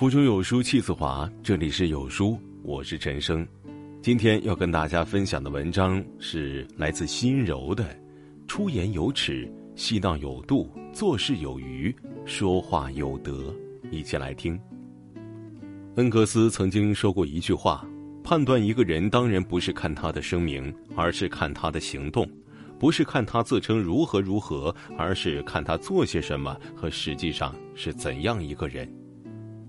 [0.00, 3.46] 腹中有书气自华，这里是有书，我是陈生。
[4.00, 7.84] 今天要跟大家分享的文章是来自心柔的：
[8.48, 11.94] 出言有尺，戏闹有度，做事有余，
[12.24, 13.54] 说话有德。
[13.90, 14.58] 一起来听。
[15.96, 17.86] 恩格斯曾经说过一句话：
[18.24, 22.24] 判断一个人，当然不是看他的声明，而是看他的行动；
[22.78, 28.90] 不是看他自称如何如何，而是看他做些什么和实际上是怎样一个人。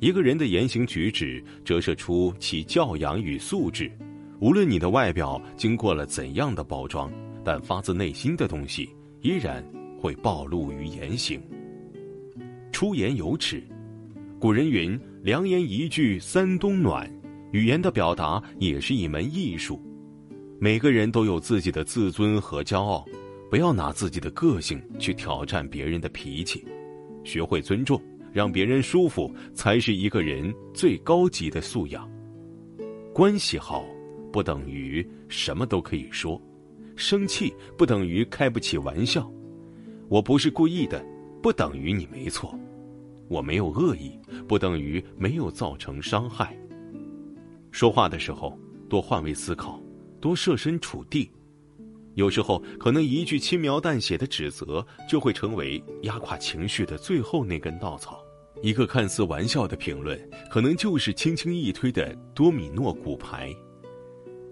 [0.00, 3.90] 一个人的言行举止折射出其教养与素质。
[4.40, 7.12] 无论你的外表经过了怎样的包装，
[7.44, 8.88] 但发自内心的东西
[9.20, 9.62] 依然
[9.98, 11.38] 会暴露于言行。
[12.72, 13.62] 出言有尺，
[14.38, 17.08] 古人云：“良言一句三冬暖。”
[17.52, 19.82] 语言的表达也是一门艺术。
[20.58, 23.04] 每个人都有自己的自尊和骄傲，
[23.50, 26.64] 不要拿自己的个性去挑战别人的脾气，
[27.22, 28.00] 学会尊重。
[28.32, 32.08] 让别人舒服，才是一个人最高级的素养。
[33.12, 33.84] 关系好，
[34.32, 36.40] 不等于什么都可以说；
[36.96, 39.30] 生气不等于开不起玩笑。
[40.08, 41.04] 我不是故意的，
[41.42, 42.56] 不等于你没错；
[43.28, 46.56] 我没有恶意，不等于没有造成伤害。
[47.70, 49.80] 说话的时候，多换位思考，
[50.20, 51.30] 多设身处地。
[52.14, 58.16] 有时候，可能一句轻描淡写的指责，就会成为压垮情绪的最后那根稻草；
[58.62, 60.18] 一个看似玩笑的评论，
[60.50, 63.54] 可能就是轻轻一推的多米诺骨牌。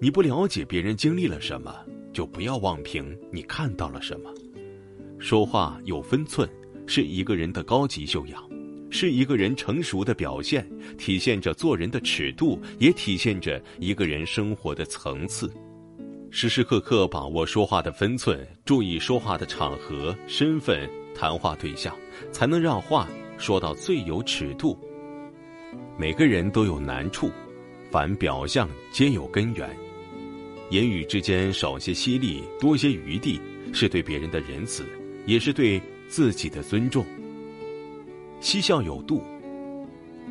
[0.00, 1.72] 你不了解别人经历了什么，
[2.12, 4.32] 就不要妄评你看到了什么。
[5.20, 6.48] 说话有分寸，
[6.86, 8.42] 是一个人的高级修养，
[8.90, 15.48] 是一个人成熟的表现，体现着做人的尺度，也体现着一个人生活的层次。
[16.32, 21.94] 时时刻刻把握说话的分寸，注意说话的场合、身份、谈话对象，
[22.32, 23.06] 才能让话
[23.42, 24.78] 说到最有尺度。
[25.98, 27.28] 每个人都有难处，
[27.90, 29.68] 凡表象皆有根源。
[30.70, 33.40] 言语之间少些犀利，多些余地，
[33.72, 34.86] 是对别人的仁慈，
[35.26, 37.04] 也是对自己的尊重。
[38.40, 39.24] 嬉笑有度，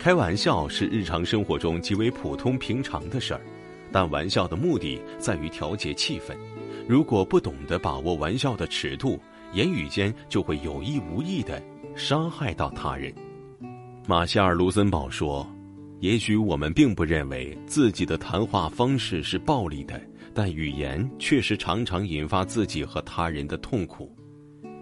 [0.00, 3.40] 开玩笑是日常生活中极为普通平常的事儿。
[3.92, 6.34] 但玩笑的目的在于调节气氛，
[6.88, 9.16] 如果不懂得把握玩笑的尺度，
[9.52, 11.62] 言语间就会有意无意的
[11.96, 13.12] 伤害到他人。
[14.06, 15.44] 马歇尔·卢森堡说
[16.00, 20.00] ：“也许我们并不认为自己的谈话方式是暴力的，
[20.34, 24.14] 但语言确实常常引发自己和他人的痛苦。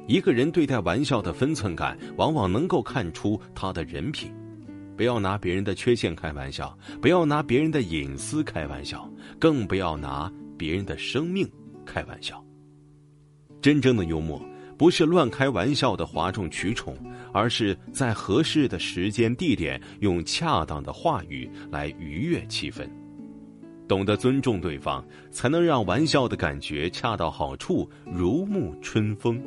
[0.07, 4.31] 一个人对待玩笑的分寸感，往往能够看出他的人品。”
[4.97, 9.11] 不要拿别人的缺陷开玩笑，不要拿别人的隐私开玩笑，
[9.41, 11.49] 更不要拿别人的生命
[11.85, 12.45] 开玩笑。
[13.61, 14.41] 真正的幽默，
[14.77, 16.97] 不是乱开玩笑的哗众取宠，
[17.33, 22.89] 而是在合适的时间地点，用恰当的话语来愉悦气氛。
[23.87, 29.43] 懂得尊重对方，才能让玩笑的感觉恰到好处，如沐春风。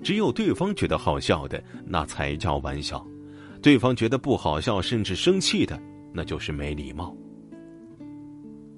[0.00, 3.04] 只有对方觉得好笑的，那才叫玩笑。
[3.60, 5.76] 对方觉得不好笑，甚至生气的，
[6.12, 7.14] 那就是没礼貌。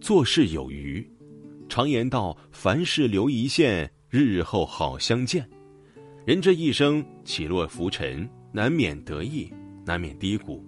[0.00, 1.06] 做事有余，
[1.68, 5.46] 常言道：“凡事留一线，日后好相见。”
[6.30, 9.52] 人这一生起落浮沉，难免得意，
[9.84, 10.64] 难免低谷。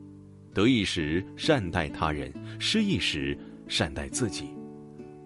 [0.53, 4.47] 得意时善待他人，失意时善待自己。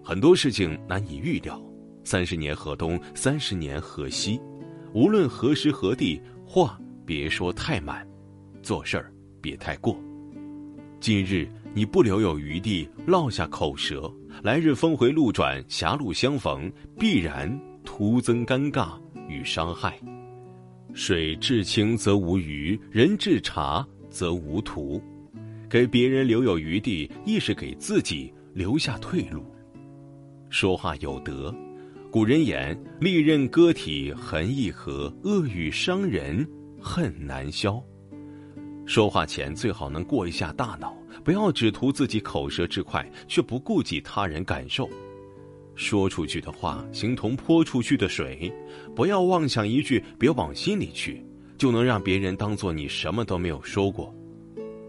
[0.03, 1.59] 很多事情难以预料，
[2.03, 4.39] 三十年河东，三十年河西。
[4.93, 8.07] 无论何时何地，话别说太满。
[8.61, 9.11] 做事儿
[9.41, 9.99] 别太过。
[10.99, 19.99] 今日你不留有余地，落下口舌，来日峰回路转，狭路相逢，必然徒增尴尬与伤害。
[20.97, 24.99] 水至清则无鱼，人至察则无徒。
[25.69, 29.45] 给别人留有余地，亦是给自己留下退路。
[30.49, 31.53] 说话有德，
[32.09, 36.43] 古人言：“利刃割体痕易合，恶语伤人
[36.81, 37.79] 恨难消。”
[38.87, 44.89] 说话前最好能过一下大脑，不要只图自己口舌之快，却不顾及他人感受。
[45.77, 48.51] 说出去的话，形同泼出去的水，
[48.93, 51.23] 不要妄想一句别往心里去，
[51.57, 54.13] 就能让别人当做你什么都没有说过。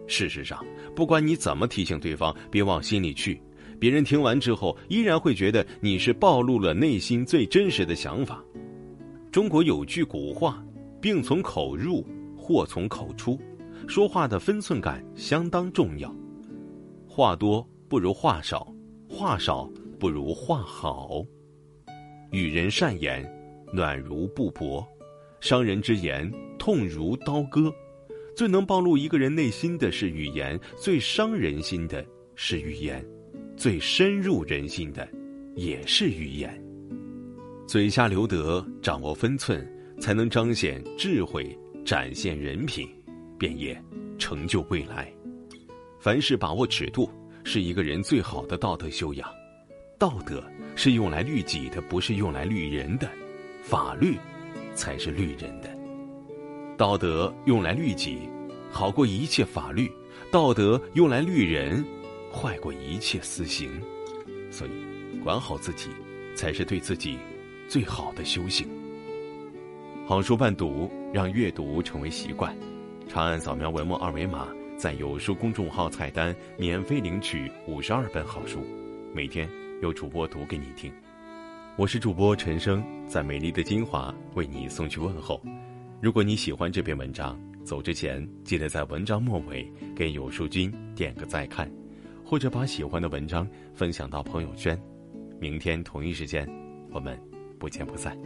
[0.07, 0.65] 事实上，
[0.97, 3.41] 不管你怎么提醒对方别往心里去，
[3.79, 8.43] 别人听完之后依然会觉得你是暴露了内心最真实的想法。
[9.31, 10.65] 中国有句古话
[11.01, 13.39] ：“病从口入，祸从口出。”
[13.87, 16.15] 说话的分寸感相当重要，
[17.07, 18.67] 话多不如话少，
[19.09, 21.25] 话少不如话好。
[22.31, 23.25] 与人善言，
[23.73, 24.87] 暖如布帛；
[25.41, 27.73] 伤人之言，痛如刀割。
[28.37, 32.05] 最能暴露一个人内心的是语言，最伤人心的
[32.37, 33.05] 是语言，
[33.57, 35.09] 最深入人心的
[35.57, 36.63] 也是语言。
[37.67, 39.67] 嘴下留德，掌握分寸，
[40.01, 41.45] 才能彰显智慧，
[41.85, 42.89] 展现人品，
[43.39, 43.77] 便也
[44.19, 45.13] 成就未来。
[45.99, 47.11] 凡事把握尺度，
[47.43, 49.38] 是一个人最好的道德修养。
[49.99, 50.41] 道德
[50.77, 53.11] 是用来律己的，不是用来律人的。
[53.65, 54.17] 法律
[54.73, 55.69] 才是律人的。
[56.77, 58.21] 道德用来律己，
[58.71, 59.89] 好过一切法律；
[60.31, 61.85] 道德用来律人，
[62.33, 63.69] 坏过一切私刑。
[64.53, 65.91] 所以，管好自己，
[66.37, 67.19] 才是对自己
[67.69, 68.69] 最好的修行。
[70.07, 72.57] 好书伴读，让阅读成为习惯。
[73.09, 74.47] 长按扫描文末二维码，
[74.77, 78.65] 在有书公众号菜单免费领取五十二本好书，
[79.13, 79.49] 每天
[79.81, 80.93] 由主播读给你听。
[81.77, 85.41] 我是主播陈生，在美丽的金华为你送去问候。
[86.01, 91.71] 如果你喜欢这篇文章，走之前记得在文章末尾给有书君点个再看，
[92.25, 94.77] 或者把喜欢的文章分享到朋友圈。
[95.39, 96.49] 明天同一时间，
[96.91, 97.17] 我们
[97.57, 98.19] 不见不散。